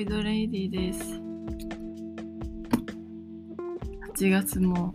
[0.00, 1.00] イドレイディです。
[4.14, 4.94] 8月も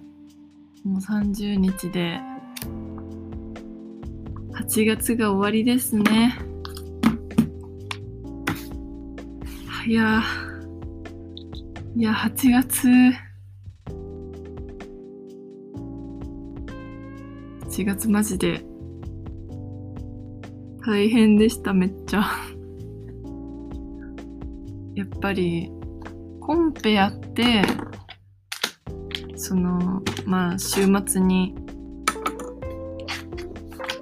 [0.86, 2.22] もう30日で
[4.54, 6.38] 8月が終わりですね。
[9.86, 10.24] いや
[11.98, 12.88] いや8月
[17.68, 18.64] 8月マジで
[20.86, 22.53] 大変でしためっちゃ。
[24.96, 25.72] やっぱり
[26.40, 27.64] コンペやって
[29.36, 31.56] そのまあ週末に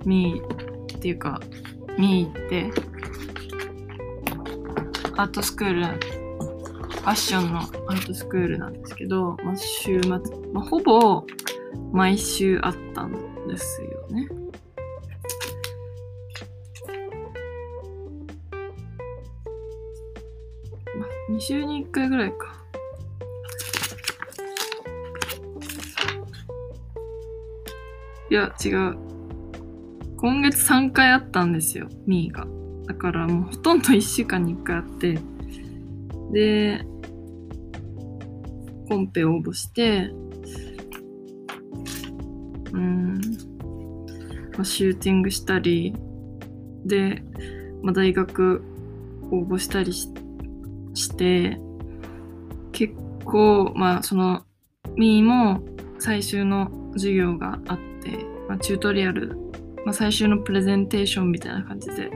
[0.05, 0.41] 見
[0.95, 1.39] っていうか
[1.97, 2.71] 見行って
[5.17, 5.85] アートスクール
[7.01, 10.11] ファッションのアートスクールなんですけど、まあ、週末、
[10.53, 11.25] まあ、ほぼ
[11.91, 14.27] 毎週あったんですよね。
[21.31, 22.61] 2週に1回ぐらいか。
[28.29, 28.97] いや、違う。
[30.17, 32.45] 今月3回あったんですよ、ミーが。
[32.85, 35.17] だからもうほとんど1週間に1回あって、
[36.33, 36.85] で、
[38.89, 40.09] コンペ応募して、
[42.73, 43.13] うん、
[44.53, 45.93] まあ、シューティングしたり、
[46.85, 47.23] で、
[47.81, 48.63] まあ、大学
[49.31, 50.20] 応募したりして、
[50.93, 51.59] して
[52.71, 52.93] 結
[53.25, 54.43] 構まあその
[54.95, 55.61] ミーも
[55.99, 59.37] 最終の授業があって、まあ、チュートリアル、
[59.85, 62.09] まあ、最終のプレゼンテーションみたいな感じで、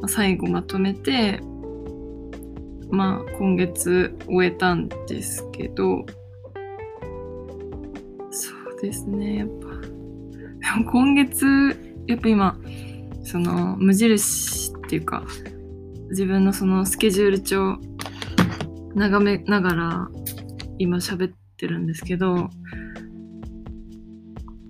[0.00, 1.40] まあ、最後まとめて
[2.90, 6.06] まあ今月終えたんですけど
[8.30, 9.66] そうですねやっぱ。
[10.76, 12.58] で も今月やっぱ今
[13.22, 15.24] その無印っていうか
[16.10, 17.78] 自分のそのスケジュール帳
[18.98, 20.08] 眺めながら
[20.78, 22.50] 今喋ってるんですけど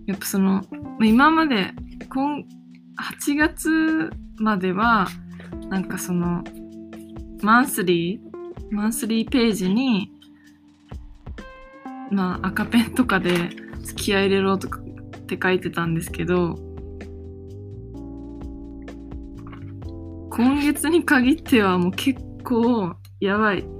[0.06, 0.62] やっぱその
[1.00, 1.72] 今まで
[2.08, 2.44] 今
[3.22, 5.08] 8月までは
[5.70, 6.44] なんかその
[7.42, 8.20] マンスリー
[8.70, 10.12] マンスリーページに
[12.10, 13.50] まあ赤ペンとかで
[13.96, 16.54] 気合入れろとかって書いてたんですけど
[20.30, 23.77] 今月に限ってはもう結構やばい。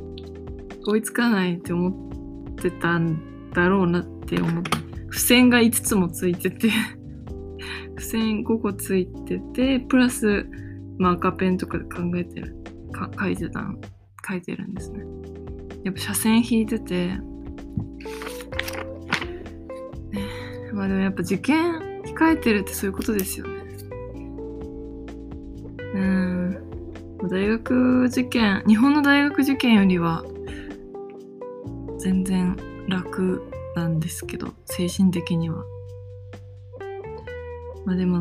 [0.89, 4.71] 追いつかないって思ってたんだろうなって思って
[5.11, 6.71] 付箋が5つもついてて
[7.97, 10.47] 付箋5個ついててプラス、
[10.99, 12.57] まあ、赤ペンとかで考えてる
[12.91, 13.71] か書いてた
[14.27, 15.05] 書いてるんですね。
[15.85, 17.21] やっぱ斜線引いてて、ね、
[20.73, 23.53] まあでもやっぱ受験控えてるってそういうことですよね。
[25.95, 26.59] うん。
[27.31, 30.25] 大学受験日本の大学受験よりは
[32.09, 32.57] 全然
[32.89, 33.43] 楽
[33.77, 35.63] なんですけど精神的には。
[37.85, 38.21] まあでも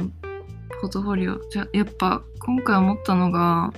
[0.81, 3.71] ポートフォリオじゃやっぱ今回思ったのが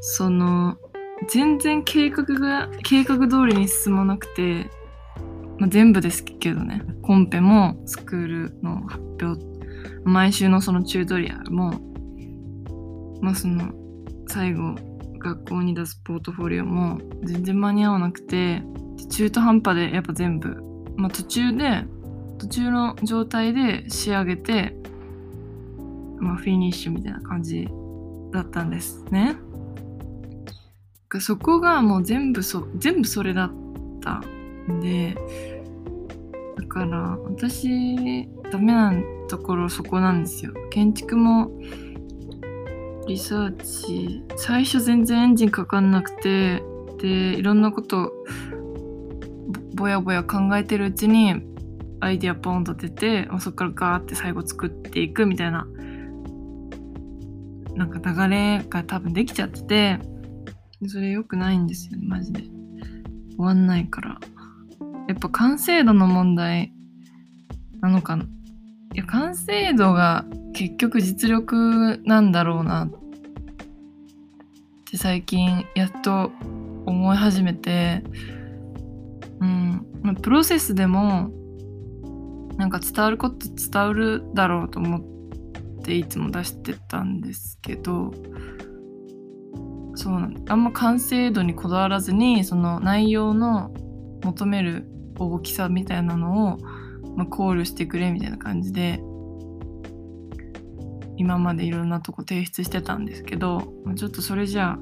[0.00, 0.78] その
[1.28, 4.70] 全然計画が計画通りに進まなくて、
[5.58, 6.80] まあ、全部ですけどね。
[7.02, 9.38] コンペもスクールの発表
[10.04, 11.74] 毎週のそのチュートリアルも
[13.20, 13.70] まあその
[14.28, 14.76] 最後
[15.22, 18.62] 学校に出すポートフォリオも全然間に合わなくて
[19.10, 20.56] 中途半端でやっぱ全部、
[20.96, 21.84] まあ、途中で
[22.38, 24.74] 途中の状態で仕上げて、
[26.18, 27.68] まあ、フィニッシュみたいな感じ
[28.32, 29.36] だったんですね。
[31.20, 33.52] そこがもう全部そ全部それだっ
[34.00, 34.22] た
[34.72, 35.14] んで
[36.56, 38.94] だから私ダメな
[39.28, 40.52] ところそこなんですよ。
[40.70, 41.50] 建築も
[43.06, 46.62] リサーチ最初全然エンジンかかんなくて
[46.98, 48.12] でいろんなこと
[49.74, 51.34] ぼやぼや考えてるうちに
[52.00, 55.66] アイディアポンと出てそこからガーって最後作っていくみたいな
[57.74, 59.98] なんか流れが多分できちゃってて
[60.88, 62.42] それ良くないんですよねマジで。
[63.36, 64.20] 終わんないから。
[65.08, 66.72] やっぱ完成度の問題
[67.80, 68.24] なのかな。
[68.94, 72.90] いや完成度が結局実力なんだろうなっ
[74.90, 76.30] て最近やっと
[76.84, 78.02] 思い始めて
[79.40, 81.30] うんプロセスでも
[82.56, 88.12] なんか伝わること伝わるだろうと思っていつも出してたんですけど
[89.94, 93.72] そうなんあんま完成度にこだわらずにその内容の
[94.22, 94.86] 求める
[95.18, 96.58] 大きさみたいなのを、
[97.16, 99.00] まあ、考慮してくれみたいな感じで
[101.16, 104.78] 今までいろんなとこ提出してたんですけど、まあ、ちょっとそれじゃ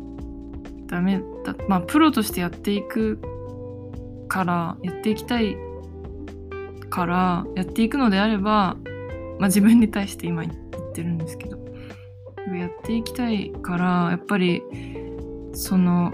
[0.86, 3.20] ダメだまあプロとしてやっていく
[4.28, 5.56] からやっていきたい
[6.88, 8.76] からやっていくのであれば、
[9.38, 11.58] まあ、自分に対して今言ってるんですけど
[12.52, 14.62] やっていきたいからやっぱり
[15.52, 16.12] その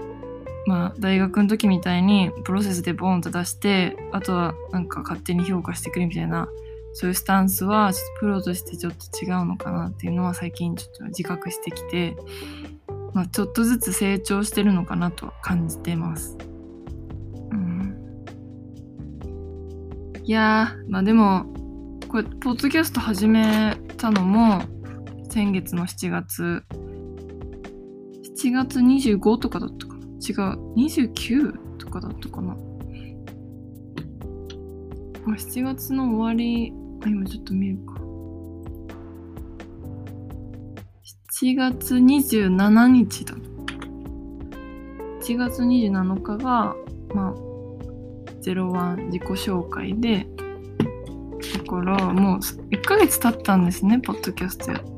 [0.67, 6.47] まあ大学の時みたいにプロセスでボンと出してあとはなんか勝手に評価してくれみたいな
[6.93, 12.17] そういうスタンスはちょっとプロとしてちょっと違うのかなっていうのは最近ちょっと自覚してきて、
[13.13, 16.37] まあ、ちょっとずつ成長してるのかなと感じてます。
[20.23, 21.45] いやまあでも
[22.09, 24.61] これポッドキャスト始めたのも
[25.29, 26.63] 先月の7月。
[28.37, 29.96] 7月25とかだったか
[30.27, 30.35] 違う。
[30.75, 32.55] 29とかだったかな。
[35.25, 36.73] まあ7月の終わり。
[37.03, 37.93] あ今ちょっと見るか。
[41.39, 43.35] 7月27日だ。
[45.21, 46.75] 7月27日が
[47.13, 47.33] まあ
[48.41, 50.27] 01自己紹介で。
[51.57, 54.96] だからもう1ヶ月経ったんですねポッドキャストやって。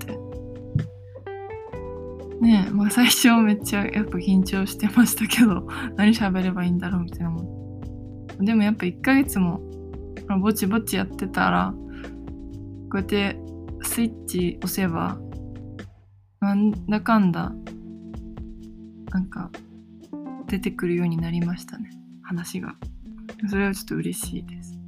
[2.49, 7.43] ねまあ最初めっちゃやっぱ緊張してましたけど 何喋ればいいんだろうみたいなも
[8.41, 8.43] ん。
[8.43, 9.61] でもやっぱ1ヶ月も
[10.41, 11.79] ぼちぼちやってたらこ
[12.93, 13.39] うやって
[13.83, 15.19] スイッチ押せば
[16.39, 17.53] なんだかんだ
[19.11, 19.51] なんか
[20.47, 21.91] 出てくるようになりましたね
[22.23, 22.75] 話が。
[23.47, 24.79] それはちょっと嬉しいです。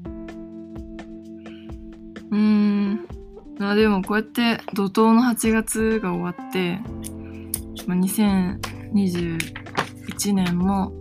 [2.31, 3.07] うーん。
[3.59, 6.79] まあでもこうやって怒涛の8月が終わって
[7.87, 10.91] まあ、2021年も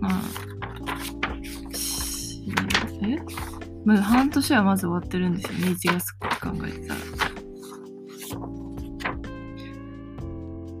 [0.00, 0.22] まあ
[3.02, 3.18] え？
[3.84, 6.28] まだ半年はまず終わってるんですよね1月考
[6.66, 7.00] えてたら。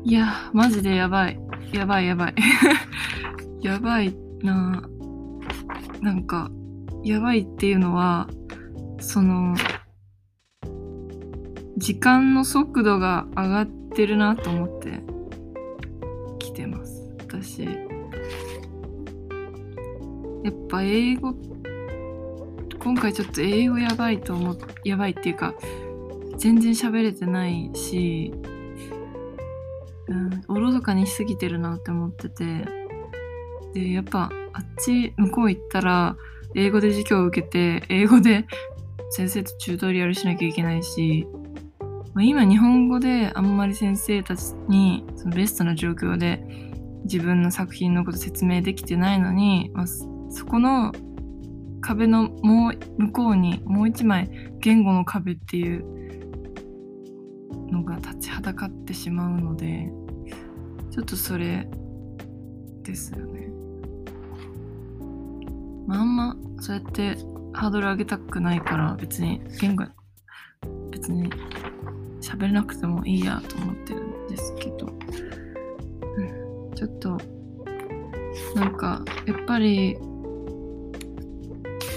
[0.06, 1.40] いやマジでやばい。
[1.72, 2.34] やばいやばい。
[3.62, 4.82] やばいな。
[6.02, 6.50] なんか
[7.02, 8.28] やばいっていうのは
[8.98, 9.54] その
[11.78, 15.02] 時間の速度が上がってるなと思って。
[16.54, 17.02] てます。
[17.18, 17.64] 私。
[17.64, 17.70] や
[20.50, 21.34] っぱ英語
[22.82, 25.54] 今回ちょっと英語やばいと思っやばいっていうか
[26.36, 28.32] 全然喋れてないし、
[30.06, 32.84] うん、おろそかにしすぎてるなって思ってて。
[33.74, 36.16] でやっぱあっち向こう行ったら
[36.54, 38.46] 英語で授業を受けて英語で
[39.10, 41.26] 先生とチュートリアルしなきゃいけないし、
[42.14, 46.44] まあ、今日本語であんまり先生たちにそのベストな状況で
[47.04, 50.92] 自分の作品のこと説明できてないのに、まあ、そこの
[51.80, 54.30] 壁のもう向こうにもう一枚
[54.60, 55.84] 言語の壁っていう
[57.70, 59.90] のが立ちはだかってしまうので
[60.90, 61.68] ちょっとそれ
[62.82, 63.50] ですよね。
[65.86, 67.16] まあ、あんまそうやって
[67.52, 69.84] ハードル上げたくないから別に言語
[70.90, 71.28] 別に
[72.24, 77.18] 喋れなくてもいいやと思ってるんですけど、うん、ちょっと
[78.54, 79.98] なんかやっぱり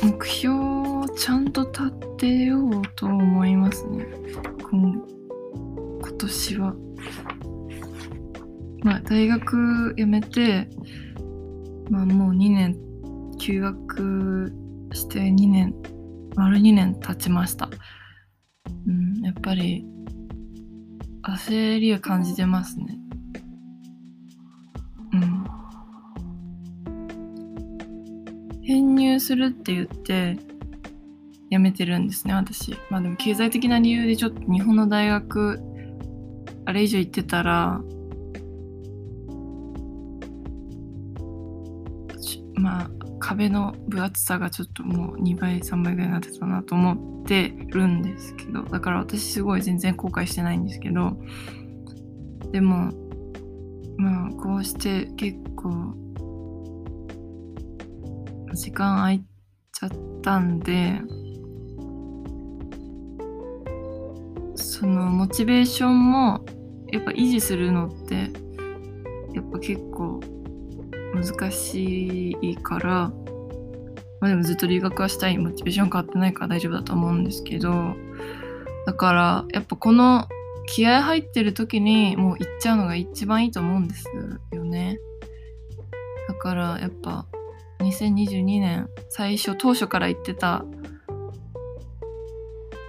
[0.04, 4.06] 目標をちゃんと立てようと思いますね。
[4.70, 4.94] 今
[6.02, 6.76] 今年は。
[8.84, 10.70] まあ大学辞めて、
[11.90, 12.78] まあもう2年
[13.40, 14.52] 休学
[14.94, 15.74] して2年、
[16.36, 17.70] 丸2年経ちました。
[18.86, 19.86] うん、やっぱり
[21.28, 22.98] 焦りを感じてますね
[25.14, 25.48] うん。
[28.64, 30.38] 編入するって言って
[31.50, 35.60] 辞めてるんですね私まあでも経済的な理由でちょっと日本の大学
[36.66, 37.82] あれ以上行ってたら
[43.38, 51.16] 壁の分厚さがちょっともう2倍3倍ぐらいになってたなと思ってるんですけどだから私すごい全然後悔してないんですけど
[52.52, 52.92] でも
[53.98, 55.94] まあこうして結構
[58.56, 59.24] 時間空い
[59.72, 59.92] ちゃっ
[60.24, 61.00] たんで
[64.56, 66.44] そのモチベーションも
[66.92, 68.32] やっぱ維持するのって
[69.36, 70.22] やっぱ結構
[71.22, 73.12] 難しいから
[74.20, 75.38] まあでもずっと留学はしたい。
[75.38, 77.96] モチベーション変わってないから大丈夫だと思うんですけど
[78.86, 80.28] だからやっぱこの
[80.66, 84.06] 気合入ってる時にもう行っちゃうのが一番いいと思うんです
[84.52, 85.00] よね。
[86.28, 87.26] だからやっぱ
[87.80, 90.66] 2022年最初当初から言ってた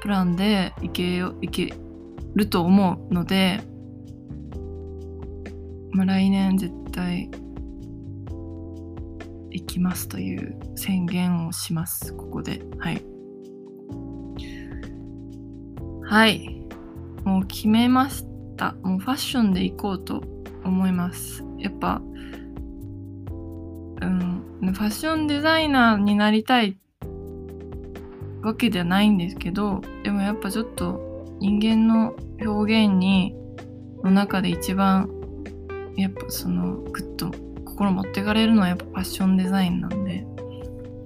[0.03, 1.75] プランでいけよいけ
[2.35, 3.61] ると思うので、
[5.93, 7.31] まあ、来年絶対
[9.69, 12.13] きますという宣言をします。
[12.15, 12.63] ここで。
[12.79, 13.05] はい。
[16.03, 16.67] はい。
[17.25, 18.25] もう決めまし
[18.57, 18.73] た。
[18.83, 20.23] もうファッションで行こうと
[20.65, 21.45] 思います。
[21.59, 22.03] やっぱ
[24.01, 24.43] うん。
[24.61, 26.79] ファッションデザイナーになりたい
[28.43, 33.35] わけではないんですけどでもやっぱちょっと人間の表現に
[34.03, 35.09] の中で一番
[35.97, 37.31] やっぱそのグッと
[37.79, 40.27] 心持ってかれるのはやっぱファッションデザインなんで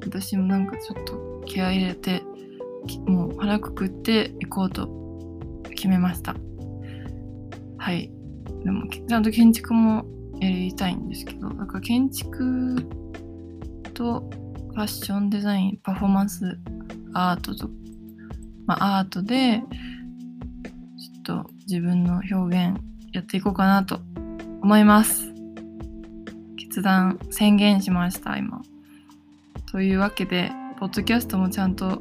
[0.05, 2.23] 私もなんかちょっと気合入れて
[3.07, 4.89] もう腹くくっていこうと
[5.71, 6.35] 決めました。
[7.77, 8.11] はい。
[8.65, 10.07] でもちゃんと建築も
[10.41, 12.77] やりたいんですけどだから建築
[13.93, 14.31] と
[14.75, 16.59] ファッションデザインパフォーマンス
[17.13, 17.69] アートと、
[18.67, 19.63] まあ、アートで
[20.97, 22.81] ちょっと自分の表現
[23.13, 24.01] やっていこうかなと
[24.63, 25.32] 思います。
[26.73, 28.63] 決断宣言しました今。
[29.71, 30.51] というわけで
[30.81, 32.01] ポッドキャストもちゃんと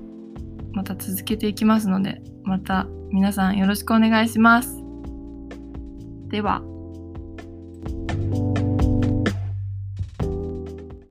[0.72, 4.82] また続けていきますのでまた皆さんよろしくお願いします。
[6.30, 6.71] では。